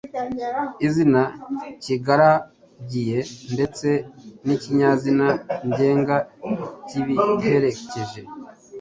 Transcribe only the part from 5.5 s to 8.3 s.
ngenga kibiherekeje.